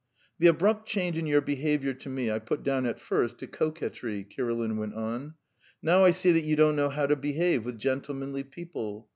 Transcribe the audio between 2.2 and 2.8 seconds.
I put